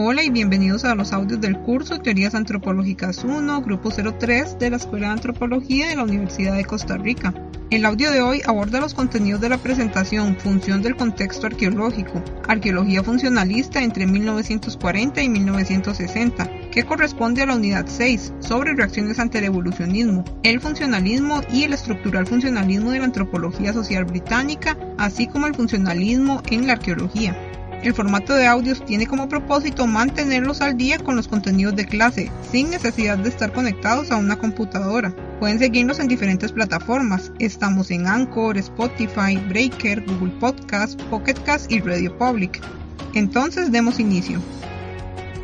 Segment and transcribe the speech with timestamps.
[0.00, 4.76] Hola y bienvenidos a los audios del curso Teorías Antropológicas 1, Grupo 03 de la
[4.76, 7.34] Escuela de Antropología de la Universidad de Costa Rica.
[7.70, 13.02] El audio de hoy aborda los contenidos de la presentación Función del contexto arqueológico, Arqueología
[13.02, 19.46] funcionalista entre 1940 y 1960, que corresponde a la unidad 6 sobre reacciones ante el
[19.46, 25.56] evolucionismo, el funcionalismo y el estructural funcionalismo de la antropología social británica, así como el
[25.56, 27.47] funcionalismo en la arqueología.
[27.82, 32.32] El formato de audios tiene como propósito mantenerlos al día con los contenidos de clase,
[32.50, 35.14] sin necesidad de estar conectados a una computadora.
[35.38, 37.30] Pueden seguirnos en diferentes plataformas.
[37.38, 42.60] Estamos en Anchor, Spotify, Breaker, Google Podcast, Pocket Cast y Radio Public.
[43.14, 44.40] Entonces demos inicio.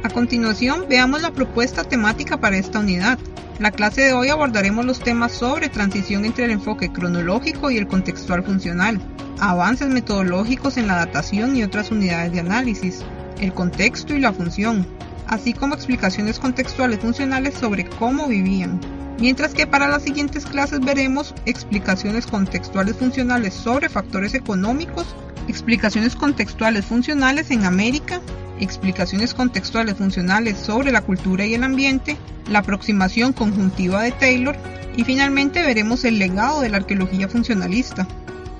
[0.02, 3.16] A continuación veamos la propuesta temática para esta unidad.
[3.60, 7.87] La clase de hoy abordaremos los temas sobre transición entre el enfoque cronológico y el
[7.87, 9.01] contextual funcional,
[9.41, 13.02] avances metodológicos en la datación y otras unidades de análisis,
[13.41, 14.87] el contexto y la función,
[15.27, 18.80] así como explicaciones contextuales funcionales sobre cómo vivían.
[19.18, 25.15] Mientras que para las siguientes clases veremos explicaciones contextuales funcionales sobre factores económicos,
[25.49, 28.21] explicaciones contextuales funcionales en América,
[28.60, 32.16] explicaciones contextuales funcionales sobre la cultura y el ambiente,
[32.49, 34.57] la aproximación conjuntiva de Taylor
[34.96, 38.07] y finalmente veremos el legado de la arqueología funcionalista.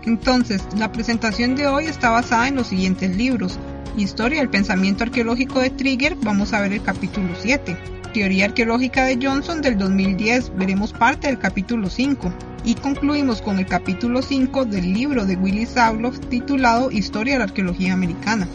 [0.07, 3.59] Entonces, la presentación de hoy está basada en los siguientes libros.
[3.97, 7.77] Historia del pensamiento arqueológico de Trigger, vamos a ver el capítulo 7.
[8.13, 12.33] Teoría arqueológica de Johnson del 2010, veremos parte del capítulo 5.
[12.65, 17.45] Y concluimos con el capítulo 5 del libro de Willy Sauloff titulado Historia de la
[17.47, 18.47] arqueología americana.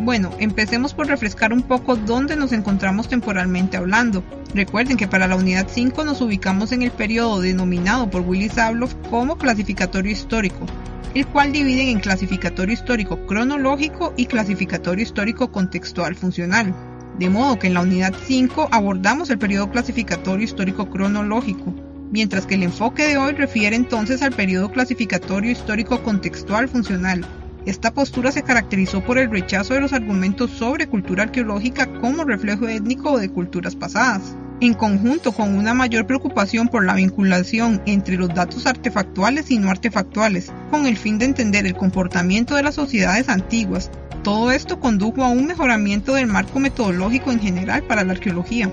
[0.00, 4.24] Bueno, empecemos por refrescar un poco dónde nos encontramos temporalmente hablando.
[4.54, 8.94] Recuerden que para la unidad 5 nos ubicamos en el periodo denominado por Willy Sauloff
[9.10, 10.66] como clasificatorio histórico,
[11.14, 16.74] el cual dividen en clasificatorio histórico cronológico y clasificatorio histórico contextual funcional.
[17.18, 21.72] De modo que en la unidad 5 abordamos el periodo clasificatorio histórico cronológico,
[22.10, 27.24] mientras que el enfoque de hoy refiere entonces al periodo clasificatorio histórico contextual funcional.
[27.64, 32.66] Esta postura se caracterizó por el rechazo de los argumentos sobre cultura arqueológica como reflejo
[32.66, 38.32] étnico de culturas pasadas en conjunto con una mayor preocupación por la vinculación entre los
[38.34, 43.28] datos artefactuales y no artefactuales, con el fin de entender el comportamiento de las sociedades
[43.28, 43.90] antiguas.
[44.22, 48.70] Todo esto condujo a un mejoramiento del marco metodológico en general para la arqueología.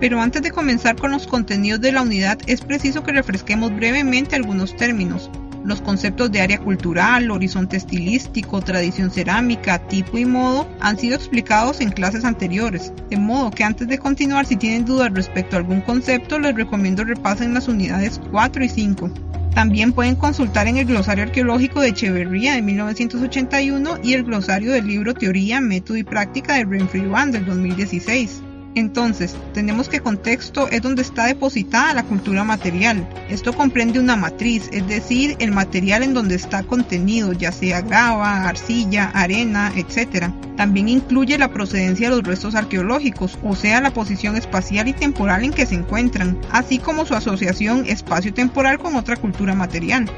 [0.00, 4.34] Pero antes de comenzar con los contenidos de la unidad es preciso que refresquemos brevemente
[4.34, 5.30] algunos términos,
[5.64, 11.80] los conceptos de área cultural, horizonte estilístico, tradición cerámica, tipo y modo han sido explicados
[11.80, 15.80] en clases anteriores, de modo que antes de continuar si tienen dudas respecto a algún
[15.80, 19.10] concepto les recomiendo repasen las unidades 4 y 5.
[19.54, 24.86] También pueden consultar en el glosario arqueológico de Echeverría de 1981 y el glosario del
[24.86, 28.42] libro Teoría, Método y Práctica de Renfrew Van del 2016.
[28.74, 33.06] Entonces, tenemos que contexto es donde está depositada la cultura material.
[33.28, 38.48] Esto comprende una matriz, es decir, el material en donde está contenido, ya sea grava,
[38.48, 40.30] arcilla, arena, etc.
[40.56, 45.44] También incluye la procedencia de los restos arqueológicos, o sea, la posición espacial y temporal
[45.44, 50.10] en que se encuentran, así como su asociación espacio-temporal con otra cultura material.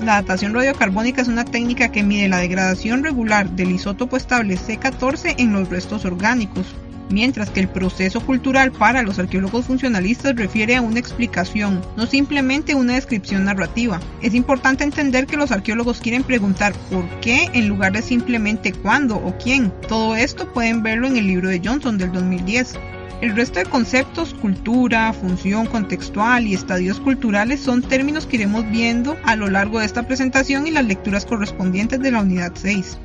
[0.00, 5.36] La datación radiocarbónica es una técnica que mide la degradación regular del isótopo estable C14
[5.38, 6.74] en los restos orgánicos
[7.12, 12.74] mientras que el proceso cultural para los arqueólogos funcionalistas refiere a una explicación, no simplemente
[12.74, 14.00] una descripción narrativa.
[14.22, 19.16] Es importante entender que los arqueólogos quieren preguntar por qué en lugar de simplemente cuándo
[19.16, 19.72] o quién.
[19.88, 22.78] Todo esto pueden verlo en el libro de Johnson del 2010.
[23.20, 29.16] El resto de conceptos, cultura, función contextual y estadios culturales son términos que iremos viendo
[29.22, 32.98] a lo largo de esta presentación y las lecturas correspondientes de la unidad 6.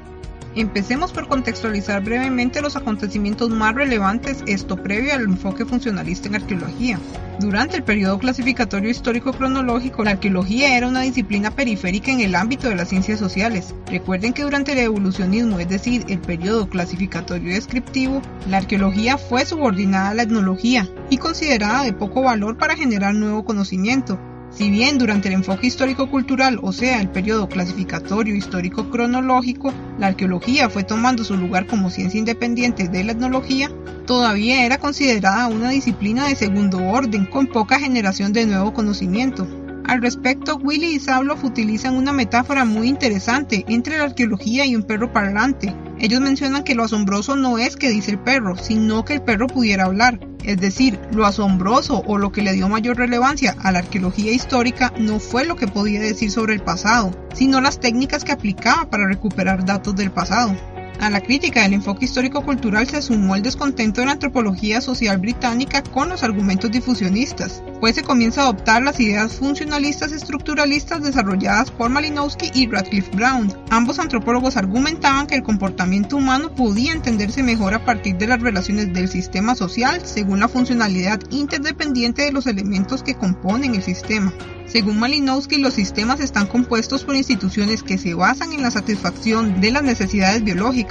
[0.58, 7.00] Empecemos por contextualizar brevemente los acontecimientos más relevantes, esto previo al enfoque funcionalista en arqueología.
[7.40, 12.70] Durante el periodo clasificatorio histórico cronológico, la arqueología era una disciplina periférica en el ámbito
[12.70, 13.76] de las ciencias sociales.
[13.86, 20.10] Recuerden que durante el evolucionismo, es decir, el periodo clasificatorio descriptivo, la arqueología fue subordinada
[20.10, 24.20] a la etnología y considerada de poco valor para generar nuevo conocimiento.
[24.58, 30.84] Si bien durante el enfoque histórico-cultural, o sea, el periodo clasificatorio histórico-cronológico, la arqueología fue
[30.84, 33.70] tomando su lugar como ciencia independiente de la etnología,
[34.08, 39.67] todavía era considerada una disciplina de segundo orden con poca generación de nuevo conocimiento.
[39.88, 44.84] Al respecto, Willy y Sabloff utilizan una metáfora muy interesante entre la arqueología y un
[44.84, 45.74] perro parlante.
[45.98, 49.48] Ellos mencionan que lo asombroso no es que dice el perro, sino que el perro
[49.48, 50.20] pudiera hablar.
[50.44, 54.94] Es decir, lo asombroso o lo que le dio mayor relevancia a la arqueología histórica
[55.00, 59.08] no fue lo que podía decir sobre el pasado, sino las técnicas que aplicaba para
[59.08, 60.54] recuperar datos del pasado.
[61.00, 65.84] A la crítica del enfoque histórico-cultural se sumó el descontento de la antropología social británica
[65.84, 71.92] con los argumentos difusionistas, pues se comienza a adoptar las ideas funcionalistas estructuralistas desarrolladas por
[71.92, 73.54] Malinowski y Radcliffe Brown.
[73.70, 78.92] Ambos antropólogos argumentaban que el comportamiento humano podía entenderse mejor a partir de las relaciones
[78.92, 84.34] del sistema social según la funcionalidad interdependiente de los elementos que componen el sistema.
[84.68, 89.72] Según Malinowski, los sistemas están compuestos por instituciones que se basan en la satisfacción de
[89.72, 90.87] las necesidades biológicas.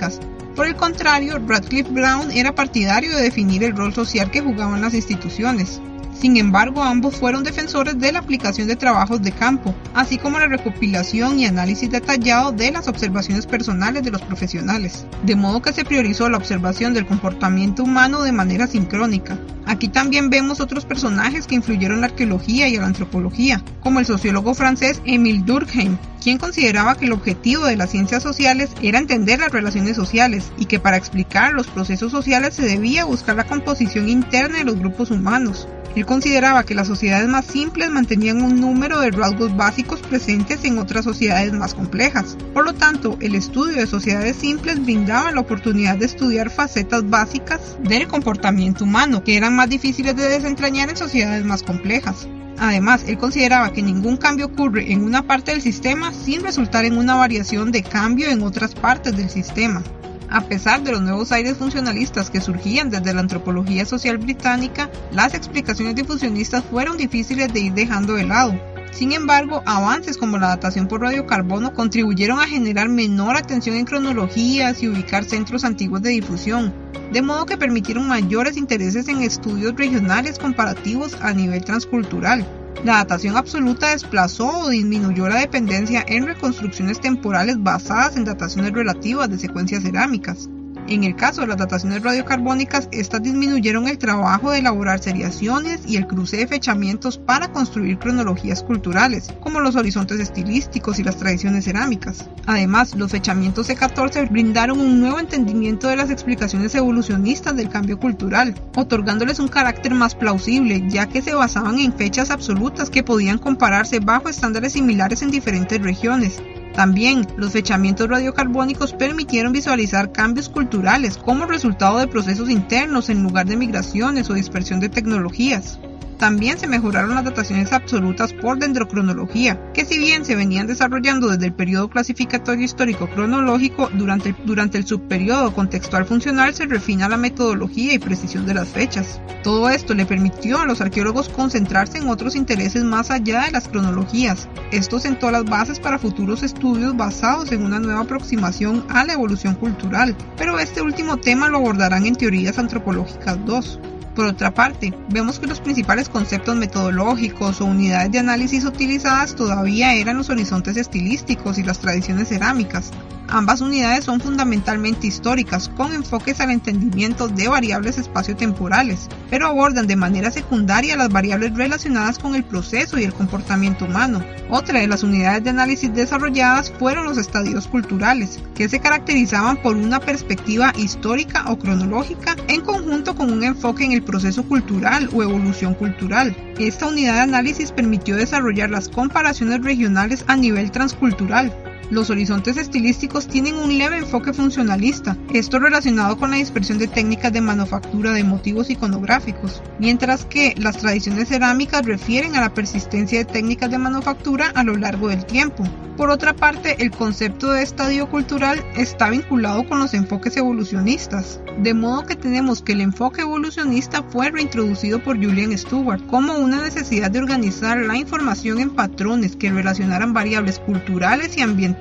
[0.55, 4.95] Por el contrario, Radcliffe Brown era partidario de definir el rol social que jugaban las
[4.95, 5.81] instituciones.
[6.19, 10.47] Sin embargo, ambos fueron defensores de la aplicación de trabajos de campo, así como la
[10.47, 15.85] recopilación y análisis detallado de las observaciones personales de los profesionales, de modo que se
[15.85, 19.39] priorizó la observación del comportamiento humano de manera sincrónica.
[19.67, 24.07] Aquí también vemos otros personajes que influyeron en la arqueología y la antropología, como el
[24.07, 29.39] sociólogo francés Émile Durkheim, quien consideraba que el objetivo de las ciencias sociales era entender
[29.39, 34.09] las relaciones sociales y que para explicar los procesos sociales se debía buscar la composición
[34.09, 35.69] interna de los grupos humanos.
[35.97, 40.77] Él consideraba que las sociedades más simples mantenían un número de rasgos básicos presentes en
[40.77, 42.37] otras sociedades más complejas.
[42.53, 47.79] Por lo tanto, el estudio de sociedades simples brindaba la oportunidad de estudiar facetas básicas
[47.83, 52.29] del comportamiento humano, que eran más difíciles de desentrañar en sociedades más complejas.
[52.59, 56.99] Además, él consideraba que ningún cambio ocurre en una parte del sistema sin resultar en
[56.99, 59.83] una variación de cambio en otras partes del sistema.
[60.28, 65.34] A pesar de los nuevos aires funcionalistas que surgían desde la antropología social británica, las
[65.34, 68.61] explicaciones difusionistas fueron difíciles de ir dejando de lado.
[68.90, 74.82] Sin embargo, avances como la datación por radiocarbono contribuyeron a generar menor atención en cronologías
[74.82, 76.73] y ubicar centros antiguos de difusión,
[77.12, 82.46] de modo que permitieron mayores intereses en estudios regionales comparativos a nivel transcultural.
[82.84, 89.28] La datación absoluta desplazó o disminuyó la dependencia en reconstrucciones temporales basadas en dataciones relativas
[89.28, 90.49] de secuencias cerámicas.
[90.88, 95.97] En el caso de las dataciones radiocarbónicas, estas disminuyeron el trabajo de elaborar seriaciones y
[95.97, 101.65] el cruce de fechamientos para construir cronologías culturales, como los horizontes estilísticos y las tradiciones
[101.65, 102.31] cerámicas.
[102.47, 108.55] Además, los fechamientos C14 brindaron un nuevo entendimiento de las explicaciones evolucionistas del cambio cultural,
[108.77, 113.99] otorgándoles un carácter más plausible, ya que se basaban en fechas absolutas que podían compararse
[113.99, 116.41] bajo estándares similares en diferentes regiones,
[116.76, 123.46] también, los fechamientos radiocarbónicos permitieron visualizar cambios culturales como resultado de procesos internos en lugar
[123.46, 125.78] de migraciones o dispersión de tecnologías.
[126.19, 131.47] También se mejoraron las dataciones absolutas por dendrocronología, que si bien se venían desarrollando desde
[131.47, 137.93] el periodo clasificatorio histórico cronológico, durante, durante el subperiodo contextual funcional se refina la metodología
[137.93, 139.21] y precisión de las fechas.
[139.43, 143.69] Todo esto le permitió a los arqueólogos concentrarse en otros intereses más allá de las
[143.69, 144.49] cronologías.
[144.73, 149.55] Esto sentó las bases para futuros estudios basados en una nueva aproximación a la evolución
[149.55, 153.81] cultural, pero este último tema lo abordarán en teorías antropológicas 2.
[154.17, 159.93] Por otra parte, vemos que los principales conceptos metodológicos o unidades de análisis utilizadas todavía
[159.93, 162.93] eran los horizontes estilísticos y las tradiciones cerámicas,
[163.28, 169.96] Ambas unidades son fundamentalmente históricas, con enfoques al entendimiento de variables espaciotemporales, pero abordan de
[169.96, 174.25] manera secundaria las variables relacionadas con el proceso y el comportamiento humano.
[174.49, 179.76] Otra de las unidades de análisis desarrolladas fueron los estadios culturales, que se caracterizaban por
[179.76, 185.23] una perspectiva histórica o cronológica en conjunto con un enfoque en el proceso cultural o
[185.25, 186.37] evolución cultural.
[186.59, 191.52] Esta unidad de análisis permitió desarrollar las comparaciones regionales a nivel transcultural,
[191.90, 197.33] los horizontes estilísticos tienen un leve enfoque funcionalista, esto relacionado con la dispersión de técnicas
[197.33, 203.25] de manufactura de motivos iconográficos, mientras que las tradiciones cerámicas refieren a la persistencia de
[203.25, 205.64] técnicas de manufactura a lo largo del tiempo.
[205.97, 211.73] Por otra parte, el concepto de estadio cultural está vinculado con los enfoques evolucionistas, de
[211.73, 217.11] modo que tenemos que el enfoque evolucionista fue reintroducido por Julian Stewart como una necesidad
[217.11, 221.75] de organizar la información en patrones que relacionaran variables culturales y ambientales,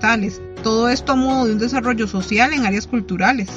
[0.63, 3.49] todo esto a modo de un desarrollo social en áreas culturales.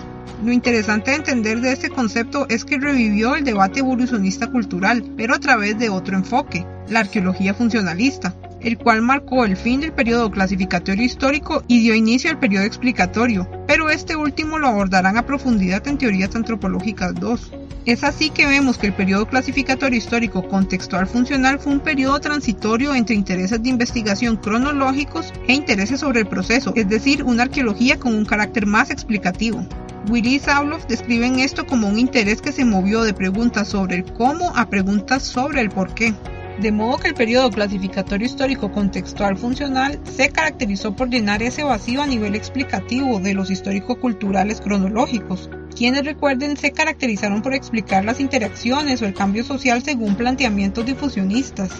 [0.44, 5.34] Lo interesante de entender de este concepto es que revivió el debate evolucionista cultural, pero
[5.34, 10.30] a través de otro enfoque, la arqueología funcionalista el cual marcó el fin del periodo
[10.30, 15.86] clasificatorio histórico y dio inicio al periodo explicatorio, pero este último lo abordarán a profundidad
[15.86, 17.52] en teorías antropológicas 2.
[17.88, 22.94] Es así que vemos que el periodo clasificatorio histórico contextual funcional fue un periodo transitorio
[22.94, 28.14] entre intereses de investigación cronológicos e intereses sobre el proceso, es decir, una arqueología con
[28.14, 29.66] un carácter más explicativo.
[30.10, 34.52] Willy Sauloff describen esto como un interés que se movió de preguntas sobre el cómo
[34.54, 36.12] a preguntas sobre el por qué.
[36.60, 42.02] De modo que el periodo clasificatorio histórico contextual funcional se caracterizó por llenar ese vacío
[42.02, 49.00] a nivel explicativo de los histórico-culturales cronológicos, quienes recuerden se caracterizaron por explicar las interacciones
[49.00, 51.70] o el cambio social según planteamientos difusionistas.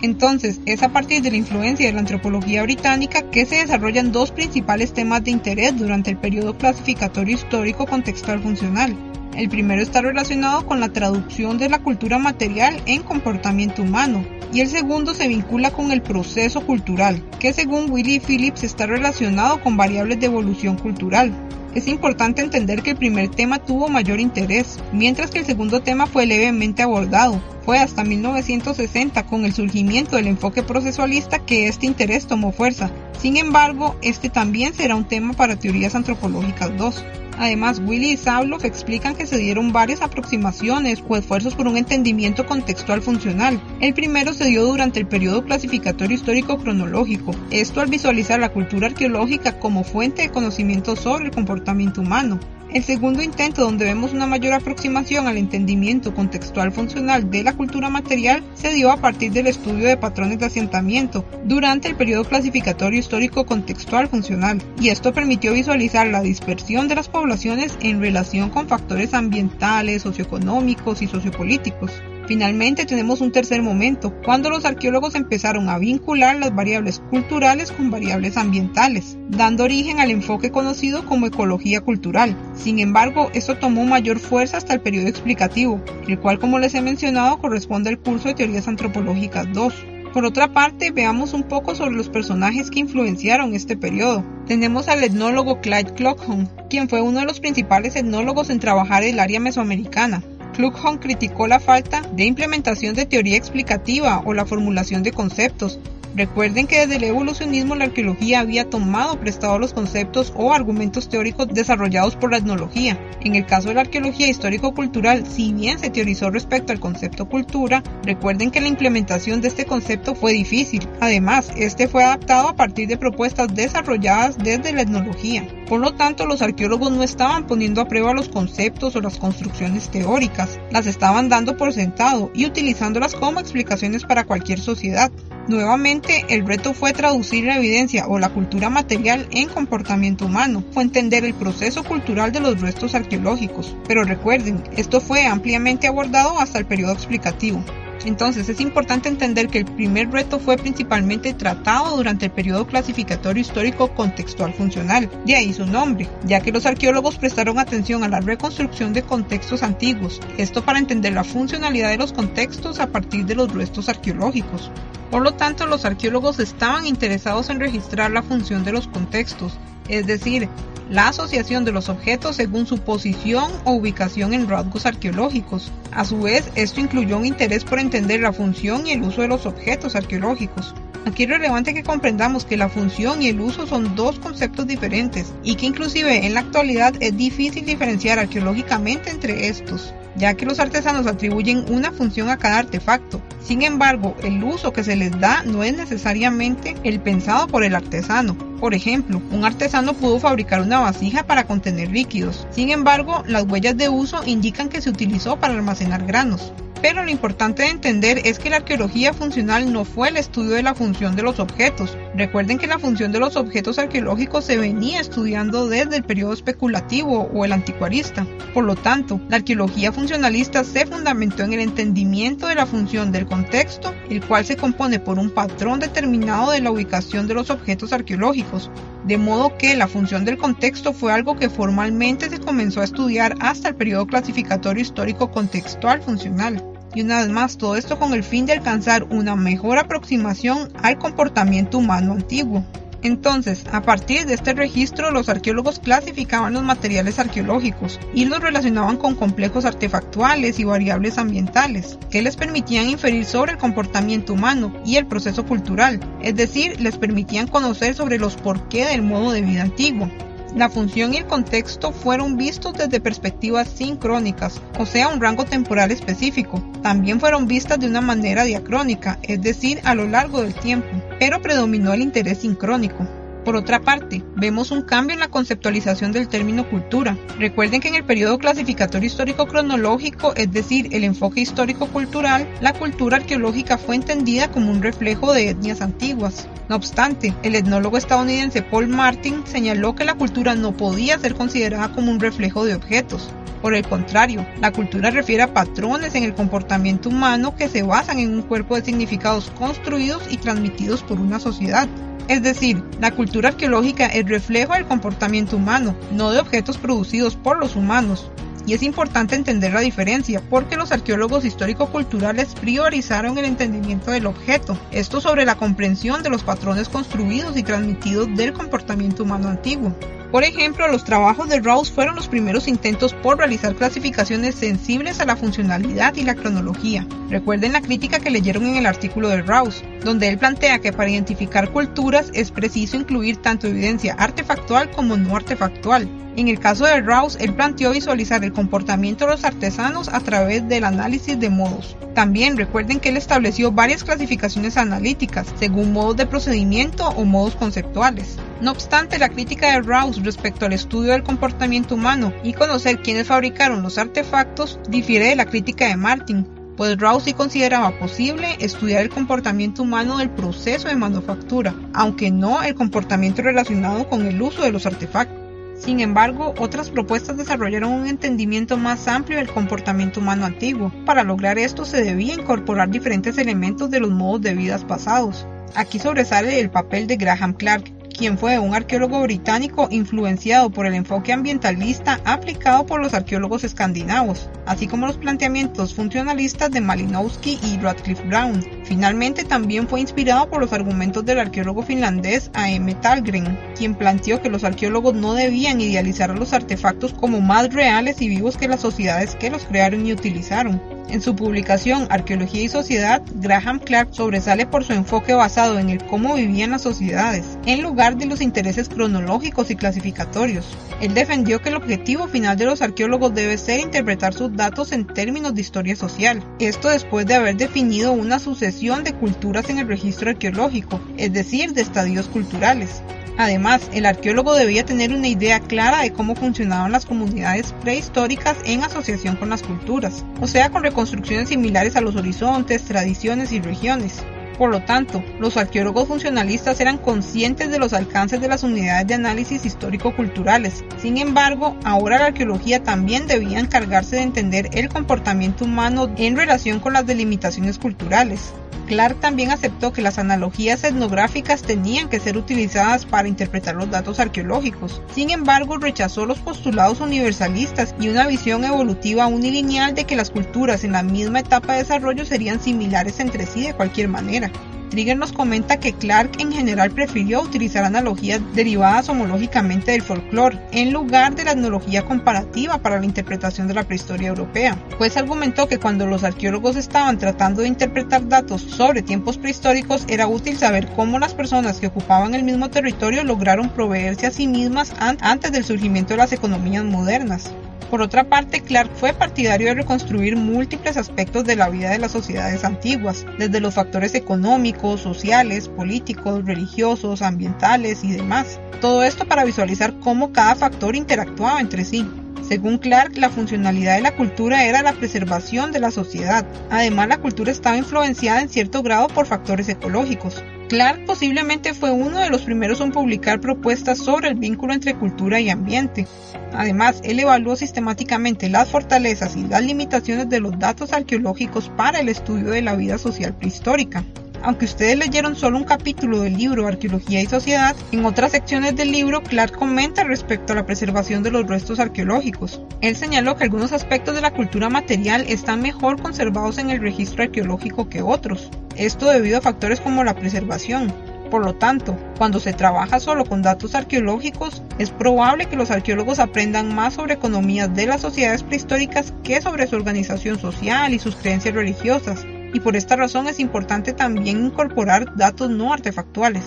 [0.00, 4.30] Entonces, es a partir de la influencia de la antropología británica que se desarrollan dos
[4.30, 8.96] principales temas de interés durante el periodo clasificatorio histórico contextual funcional.
[9.36, 14.60] El primero está relacionado con la traducción de la cultura material en comportamiento humano, y
[14.60, 19.76] el segundo se vincula con el proceso cultural, que según Willie Phillips está relacionado con
[19.76, 21.32] variables de evolución cultural.
[21.78, 26.08] Es importante entender que el primer tema tuvo mayor interés, mientras que el segundo tema
[26.08, 27.40] fue levemente abordado.
[27.64, 32.90] Fue hasta 1960, con el surgimiento del enfoque procesualista, que este interés tomó fuerza.
[33.20, 37.04] Sin embargo, este también será un tema para teorías antropológicas 2.
[37.38, 42.46] Además, Willy y Sabloff explican que se dieron varias aproximaciones o esfuerzos por un entendimiento
[42.46, 43.60] contextual funcional.
[43.80, 48.88] El primero se dio durante el periodo clasificatorio histórico cronológico, esto al visualizar la cultura
[48.88, 52.40] arqueológica como fuente de conocimiento sobre el comportamiento humano.
[52.72, 57.88] El segundo intento, donde vemos una mayor aproximación al entendimiento contextual funcional de la cultura
[57.88, 63.00] material, se dio a partir del estudio de patrones de asentamiento durante el periodo clasificatorio
[63.00, 68.68] histórico contextual funcional, y esto permitió visualizar la dispersión de las poblaciones en relación con
[68.68, 71.90] factores ambientales, socioeconómicos y sociopolíticos.
[72.28, 77.90] Finalmente tenemos un tercer momento, cuando los arqueólogos empezaron a vincular las variables culturales con
[77.90, 82.36] variables ambientales, dando origen al enfoque conocido como ecología cultural.
[82.54, 86.82] Sin embargo, esto tomó mayor fuerza hasta el periodo explicativo, el cual como les he
[86.82, 89.74] mencionado corresponde al curso de teorías antropológicas 2.
[90.12, 94.22] Por otra parte, veamos un poco sobre los personajes que influenciaron este periodo.
[94.46, 99.18] Tenemos al etnólogo Clyde Clockham, quien fue uno de los principales etnólogos en trabajar el
[99.18, 100.22] área mesoamericana.
[100.54, 105.78] Kluckhohn criticó la falta de implementación de teoría explicativa o la formulación de conceptos,
[106.14, 111.48] Recuerden que desde el evolucionismo la arqueología había tomado prestado los conceptos o argumentos teóricos
[111.48, 112.98] desarrollados por la etnología.
[113.20, 117.82] En el caso de la arqueología histórico-cultural, si bien se teorizó respecto al concepto cultura,
[118.02, 120.88] recuerden que la implementación de este concepto fue difícil.
[121.00, 125.46] Además, este fue adaptado a partir de propuestas desarrolladas desde la etnología.
[125.68, 129.90] Por lo tanto, los arqueólogos no estaban poniendo a prueba los conceptos o las construcciones
[129.90, 135.12] teóricas, las estaban dando por sentado y utilizándolas como explicaciones para cualquier sociedad.
[135.48, 140.82] Nuevamente, el reto fue traducir la evidencia o la cultura material en comportamiento humano, fue
[140.82, 143.74] entender el proceso cultural de los restos arqueológicos.
[143.88, 147.64] Pero recuerden, esto fue ampliamente abordado hasta el periodo explicativo.
[148.04, 153.40] Entonces es importante entender que el primer reto fue principalmente tratado durante el periodo clasificatorio
[153.40, 158.20] histórico contextual funcional, de ahí su nombre, ya que los arqueólogos prestaron atención a la
[158.20, 163.34] reconstrucción de contextos antiguos, esto para entender la funcionalidad de los contextos a partir de
[163.34, 164.70] los restos arqueológicos.
[165.10, 170.06] Por lo tanto, los arqueólogos estaban interesados en registrar la función de los contextos, es
[170.06, 170.48] decir,
[170.90, 175.70] la asociación de los objetos según su posición o ubicación en rasgos arqueológicos.
[175.92, 179.28] A su vez, esto incluyó un interés por entender la función y el uso de
[179.28, 180.74] los objetos arqueológicos.
[181.06, 185.32] Aquí es relevante que comprendamos que la función y el uso son dos conceptos diferentes
[185.42, 190.60] y que inclusive en la actualidad es difícil diferenciar arqueológicamente entre estos ya que los
[190.60, 193.20] artesanos atribuyen una función a cada artefacto.
[193.40, 197.74] Sin embargo, el uso que se les da no es necesariamente el pensado por el
[197.74, 198.36] artesano.
[198.60, 202.46] Por ejemplo, un artesano pudo fabricar una vasija para contener líquidos.
[202.50, 206.52] Sin embargo, las huellas de uso indican que se utilizó para almacenar granos.
[206.80, 210.62] Pero lo importante de entender es que la arqueología funcional no fue el estudio de
[210.62, 211.96] la función de los objetos.
[212.14, 217.28] Recuerden que la función de los objetos arqueológicos se venía estudiando desde el periodo especulativo
[217.34, 218.24] o el anticuarista.
[218.54, 223.26] Por lo tanto, la arqueología funcionalista se fundamentó en el entendimiento de la función del
[223.26, 227.92] contexto, el cual se compone por un patrón determinado de la ubicación de los objetos
[227.92, 228.70] arqueológicos,
[229.04, 233.34] de modo que la función del contexto fue algo que formalmente se comenzó a estudiar
[233.40, 236.64] hasta el periodo clasificatorio histórico contextual funcional.
[236.94, 240.98] Y una vez más, todo esto con el fin de alcanzar una mejor aproximación al
[240.98, 242.64] comportamiento humano antiguo.
[243.02, 248.96] Entonces, a partir de este registro, los arqueólogos clasificaban los materiales arqueológicos y los relacionaban
[248.96, 254.96] con complejos artefactuales y variables ambientales, que les permitían inferir sobre el comportamiento humano y
[254.96, 259.62] el proceso cultural, es decir, les permitían conocer sobre los porqué del modo de vida
[259.62, 260.10] antiguo.
[260.56, 265.90] La función y el contexto fueron vistos desde perspectivas sincrónicas, o sea, un rango temporal
[265.90, 266.64] específico.
[266.82, 271.40] También fueron vistas de una manera diacrónica, es decir, a lo largo del tiempo, pero
[271.40, 273.06] predominó el interés sincrónico.
[273.48, 277.16] Por otra parte, vemos un cambio en la conceptualización del término cultura.
[277.38, 283.16] Recuerden que en el periodo clasificatorio histórico cronológico, es decir, el enfoque histórico-cultural, la cultura
[283.16, 286.46] arqueológica fue entendida como un reflejo de etnias antiguas.
[286.68, 291.90] No obstante, el etnólogo estadounidense Paul Martin señaló que la cultura no podía ser considerada
[291.92, 293.30] como un reflejo de objetos.
[293.62, 298.18] Por el contrario, la cultura refiere a patrones en el comportamiento humano que se basan
[298.18, 301.88] en un cuerpo de significados construidos y transmitidos por una sociedad.
[302.28, 307.58] Es decir, la cultura arqueológica es reflejo del comportamiento humano, no de objetos producidos por
[307.58, 308.30] los humanos.
[308.66, 314.78] Y es importante entender la diferencia, porque los arqueólogos histórico-culturales priorizaron el entendimiento del objeto,
[314.90, 319.94] esto sobre la comprensión de los patrones construidos y transmitidos del comportamiento humano antiguo.
[320.30, 325.24] Por ejemplo, los trabajos de Rouse fueron los primeros intentos por realizar clasificaciones sensibles a
[325.24, 327.06] la funcionalidad y la cronología.
[327.30, 331.08] Recuerden la crítica que leyeron en el artículo de Rouse, donde él plantea que para
[331.08, 336.06] identificar culturas es preciso incluir tanto evidencia artefactual como no artefactual.
[336.36, 340.68] En el caso de Rouse, él planteó visualizar el comportamiento de los artesanos a través
[340.68, 341.96] del análisis de modos.
[342.14, 348.36] También recuerden que él estableció varias clasificaciones analíticas, según modos de procedimiento o modos conceptuales.
[348.60, 353.26] No obstante, la crítica de Rouse respecto al estudio del comportamiento humano y conocer quiénes
[353.26, 356.46] fabricaron los artefactos difiere de la crítica de Martin,
[356.76, 362.62] pues Rouse sí consideraba posible estudiar el comportamiento humano del proceso de manufactura, aunque no
[362.62, 365.36] el comportamiento relacionado con el uso de los artefactos.
[365.78, 370.92] Sin embargo, otras propuestas desarrollaron un entendimiento más amplio del comportamiento humano antiguo.
[371.04, 375.46] Para lograr esto se debía incorporar diferentes elementos de los modos de vida pasados.
[375.74, 380.94] Aquí sobresale el papel de Graham Clark, quien fue un arqueólogo británico influenciado por el
[380.94, 387.78] enfoque ambientalista aplicado por los arqueólogos escandinavos, así como los planteamientos funcionalistas de Malinowski y
[387.78, 388.77] Radcliffe Brown.
[388.88, 392.94] Finalmente también fue inspirado por los argumentos del arqueólogo finlandés A.M.
[392.94, 398.22] Talgren, quien planteó que los arqueólogos no debían idealizar a los artefactos como más reales
[398.22, 400.80] y vivos que las sociedades que los crearon y utilizaron.
[401.10, 406.04] En su publicación Arqueología y Sociedad, Graham Clark sobresale por su enfoque basado en el
[406.04, 410.66] cómo vivían las sociedades, en lugar de los intereses cronológicos y clasificatorios.
[411.00, 415.06] Él defendió que el objetivo final de los arqueólogos debe ser interpretar sus datos en
[415.06, 416.42] términos de historia social.
[416.58, 421.72] Esto después de haber definido una sucesión de culturas en el registro arqueológico, es decir,
[421.72, 423.02] de estadios culturales.
[423.36, 428.84] Además, el arqueólogo debía tener una idea clara de cómo funcionaban las comunidades prehistóricas en
[428.84, 434.22] asociación con las culturas, o sea, con reconstrucciones similares a los horizontes, tradiciones y regiones.
[434.58, 439.14] Por lo tanto, los arqueólogos funcionalistas eran conscientes de los alcances de las unidades de
[439.14, 440.84] análisis histórico-culturales.
[441.00, 446.80] Sin embargo, ahora la arqueología también debía encargarse de entender el comportamiento humano en relación
[446.80, 448.52] con las delimitaciones culturales.
[448.88, 454.18] Clark también aceptó que las analogías etnográficas tenían que ser utilizadas para interpretar los datos
[454.18, 455.02] arqueológicos.
[455.14, 460.84] Sin embargo, rechazó los postulados universalistas y una visión evolutiva unilineal de que las culturas
[460.84, 464.47] en la misma etapa de desarrollo serían similares entre sí de cualquier manera.
[464.90, 470.92] Trigger nos comenta que Clark en general prefirió utilizar analogías derivadas homológicamente del folclore en
[470.92, 475.78] lugar de la etnología comparativa para la interpretación de la prehistoria europea, pues argumentó que
[475.78, 481.18] cuando los arqueólogos estaban tratando de interpretar datos sobre tiempos prehistóricos era útil saber cómo
[481.18, 486.14] las personas que ocupaban el mismo territorio lograron proveerse a sí mismas antes del surgimiento
[486.14, 487.52] de las economías modernas.
[487.90, 492.12] Por otra parte, Clark fue partidario de reconstruir múltiples aspectos de la vida de las
[492.12, 498.60] sociedades antiguas, desde los factores económicos, sociales, políticos, religiosos, ambientales y demás.
[498.82, 502.06] Todo esto para visualizar cómo cada factor interactuaba entre sí.
[502.46, 506.46] Según Clark, la funcionalidad de la cultura era la preservación de la sociedad.
[506.70, 510.42] Además, la cultura estaba influenciada en cierto grado por factores ecológicos.
[510.68, 515.40] Clark posiblemente fue uno de los primeros en publicar propuestas sobre el vínculo entre cultura
[515.40, 516.06] y ambiente.
[516.52, 522.10] Además, él evaluó sistemáticamente las fortalezas y las limitaciones de los datos arqueológicos para el
[522.10, 524.04] estudio de la vida social prehistórica.
[524.42, 528.92] Aunque ustedes leyeron solo un capítulo del libro Arqueología y Sociedad, en otras secciones del
[528.92, 532.62] libro Clark comenta respecto a la preservación de los restos arqueológicos.
[532.80, 537.24] Él señaló que algunos aspectos de la cultura material están mejor conservados en el registro
[537.24, 538.50] arqueológico que otros.
[538.76, 540.92] Esto debido a factores como la preservación,
[541.30, 546.20] por lo tanto, cuando se trabaja solo con datos arqueológicos, es probable que los arqueólogos
[546.20, 551.16] aprendan más sobre economías de las sociedades prehistóricas que sobre su organización social y sus
[551.16, 556.44] creencias religiosas, y por esta razón es importante también incorporar datos no artefactuales.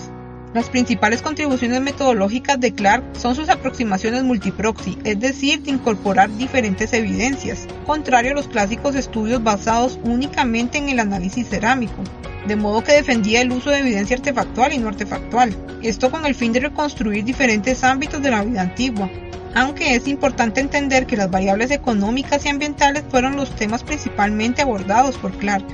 [0.54, 6.92] Las principales contribuciones metodológicas de Clark son sus aproximaciones multiproxy, es decir, de incorporar diferentes
[6.92, 12.04] evidencias, contrario a los clásicos estudios basados únicamente en el análisis cerámico.
[12.48, 16.34] de modo que defendía el uso de evidencia artefactual y no artefactual, esto con el
[16.34, 19.10] fin de reconstruir diferentes ámbitos de la vida antigua,
[19.54, 25.18] aunque es importante entender que las variables económicas y ambientales fueron los temas principalmente abordados
[25.18, 25.66] por Clark.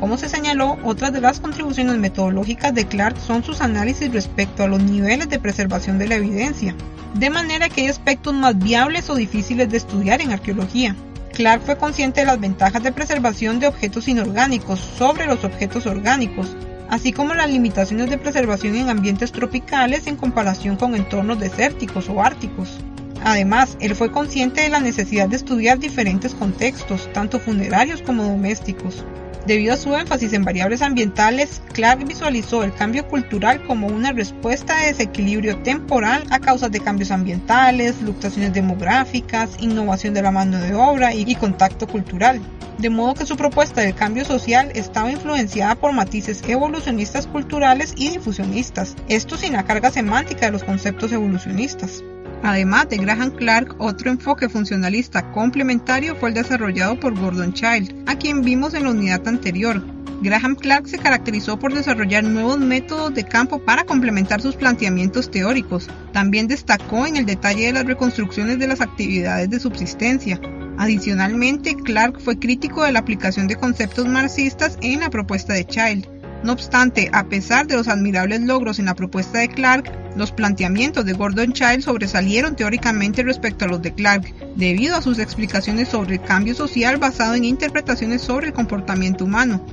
[0.00, 4.68] Como se señaló, otras de las contribuciones metodológicas de Clark son sus análisis respecto a
[4.68, 6.74] los niveles de preservación de la evidencia,
[7.14, 10.96] de manera que hay aspectos más viables o difíciles de estudiar en arqueología.
[11.32, 16.56] Clark fue consciente de las ventajas de preservación de objetos inorgánicos sobre los objetos orgánicos,
[16.88, 22.22] así como las limitaciones de preservación en ambientes tropicales en comparación con entornos desérticos o
[22.22, 22.78] árticos.
[23.24, 29.04] Además, él fue consciente de la necesidad de estudiar diferentes contextos, tanto funerarios como domésticos.
[29.46, 34.80] Debido a su énfasis en variables ambientales, Clark visualizó el cambio cultural como una respuesta
[34.80, 40.74] de desequilibrio temporal a causa de cambios ambientales, fluctuaciones demográficas, innovación de la mano de
[40.74, 42.40] obra y, contacto cultural.
[42.78, 48.08] De modo que su propuesta del cambio social estaba influenciada por matices evolucionistas culturales y
[48.08, 52.02] difusionistas, esto sin la carga semántica de los conceptos evolucionistas.
[52.44, 58.16] Además de Graham Clark, otro enfoque funcionalista complementario fue el desarrollado por Gordon Child, a
[58.16, 59.82] quien vimos en la unidad anterior.
[60.20, 65.88] Graham Clark se caracterizó por desarrollar nuevos métodos de campo para complementar sus planteamientos teóricos.
[66.12, 70.38] También destacó en el detalle de las reconstrucciones de las actividades de subsistencia.
[70.76, 76.13] Adicionalmente, Clark fue crítico de la aplicación de conceptos marxistas en la propuesta de Child.
[76.44, 81.06] No obstante, a pesar de los admirables logros en la propuesta de Clark, los planteamientos
[81.06, 86.16] de Gordon Child sobresalieron teóricamente respecto a los de Clark, debido a sus explicaciones sobre
[86.16, 89.64] el cambio social basado en interpretaciones sobre el comportamiento humano.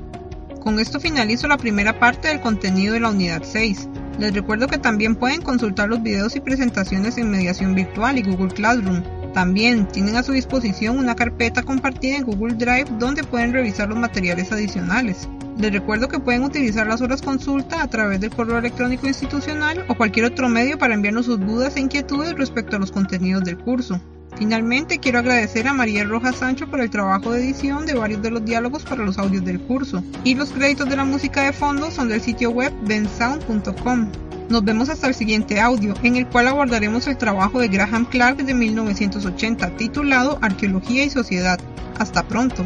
[0.62, 3.90] Con esto finalizo la primera parte del contenido de la unidad 6.
[4.18, 8.54] Les recuerdo que también pueden consultar los videos y presentaciones en mediación virtual y Google
[8.54, 9.04] Classroom.
[9.34, 13.98] También tienen a su disposición una carpeta compartida en Google Drive donde pueden revisar los
[13.98, 15.28] materiales adicionales.
[15.62, 19.96] Les recuerdo que pueden utilizar las horas consulta a través del correo electrónico institucional o
[19.96, 24.02] cualquier otro medio para enviarnos sus dudas e inquietudes respecto a los contenidos del curso.
[24.40, 28.32] Finalmente, quiero agradecer a María Rojas Sancho por el trabajo de edición de varios de
[28.32, 30.04] los diálogos para los audios del curso.
[30.24, 34.12] Y los créditos de la música de fondo son del sitio web bensound.com.
[34.50, 38.38] Nos vemos hasta el siguiente audio, en el cual abordaremos el trabajo de Graham Clark
[38.38, 41.60] de 1980, titulado Arqueología y Sociedad.
[42.00, 42.66] Hasta pronto.